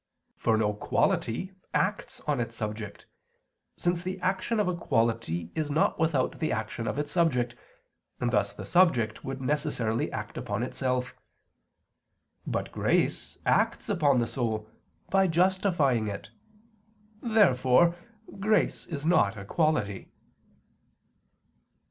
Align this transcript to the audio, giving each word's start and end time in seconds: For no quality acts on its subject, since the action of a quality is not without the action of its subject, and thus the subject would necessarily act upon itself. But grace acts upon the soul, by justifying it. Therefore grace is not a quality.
For 0.35 0.57
no 0.57 0.73
quality 0.73 1.51
acts 1.75 2.21
on 2.21 2.39
its 2.39 2.55
subject, 2.55 3.05
since 3.77 4.01
the 4.01 4.19
action 4.19 4.59
of 4.59 4.67
a 4.67 4.75
quality 4.75 5.51
is 5.53 5.69
not 5.69 5.99
without 5.99 6.39
the 6.39 6.51
action 6.51 6.87
of 6.87 6.97
its 6.97 7.11
subject, 7.11 7.55
and 8.19 8.31
thus 8.31 8.51
the 8.51 8.65
subject 8.65 9.23
would 9.23 9.39
necessarily 9.43 10.11
act 10.11 10.39
upon 10.39 10.63
itself. 10.63 11.13
But 12.47 12.71
grace 12.71 13.37
acts 13.45 13.89
upon 13.89 14.17
the 14.17 14.25
soul, 14.25 14.67
by 15.11 15.27
justifying 15.27 16.07
it. 16.07 16.31
Therefore 17.21 17.95
grace 18.39 18.87
is 18.87 19.05
not 19.05 19.37
a 19.37 19.45
quality. 19.45 20.09